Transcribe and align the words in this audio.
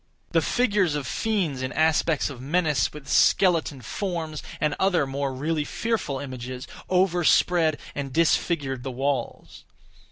The 0.31 0.41
figures 0.41 0.95
of 0.95 1.05
fiends 1.05 1.61
in 1.61 1.71
aspects 1.73 2.31
of 2.31 2.41
menace, 2.41 2.91
with 2.91 3.07
skeleton 3.07 3.81
forms, 3.83 4.41
and 4.59 4.73
other 4.79 5.05
more 5.05 5.31
really 5.31 5.63
fearful 5.63 6.17
images, 6.17 6.65
overspread 6.89 7.77
and 7.93 8.11
disfigured 8.11 8.81
the 8.81 8.89
walls. 8.89 9.63